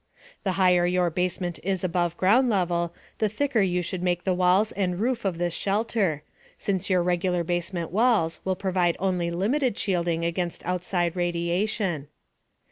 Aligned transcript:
The 0.43 0.53
higher 0.53 0.87
your 0.87 1.11
basement 1.11 1.59
is 1.61 1.83
above 1.83 2.17
ground 2.17 2.49
level, 2.49 2.91
the 3.19 3.29
thicker 3.29 3.61
you 3.61 3.83
should 3.83 4.01
make 4.01 4.23
the 4.23 4.33
walls 4.33 4.71
and 4.71 4.99
roof 4.99 5.25
of 5.25 5.37
this 5.37 5.53
shelter, 5.53 6.23
since 6.57 6.89
your 6.89 7.03
regular 7.03 7.43
basement 7.43 7.91
walls 7.91 8.39
will 8.43 8.55
provide 8.55 8.97
only 8.99 9.29
limited 9.29 9.77
shielding 9.77 10.25
against 10.25 10.65
outside 10.65 11.15
radiation. 11.15 12.07